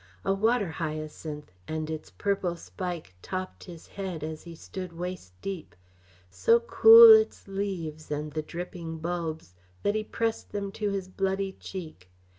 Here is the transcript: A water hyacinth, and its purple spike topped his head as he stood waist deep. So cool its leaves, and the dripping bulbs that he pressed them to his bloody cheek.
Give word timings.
A 0.25 0.33
water 0.33 0.71
hyacinth, 0.71 1.51
and 1.67 1.87
its 1.87 2.09
purple 2.09 2.55
spike 2.55 3.13
topped 3.21 3.65
his 3.65 3.85
head 3.85 4.23
as 4.23 4.41
he 4.41 4.55
stood 4.55 4.93
waist 4.93 5.33
deep. 5.43 5.75
So 6.27 6.59
cool 6.61 7.13
its 7.13 7.47
leaves, 7.47 8.09
and 8.09 8.31
the 8.31 8.41
dripping 8.41 8.97
bulbs 8.97 9.53
that 9.83 9.93
he 9.93 10.03
pressed 10.03 10.53
them 10.53 10.71
to 10.71 10.89
his 10.89 11.07
bloody 11.07 11.51
cheek. 11.51 12.09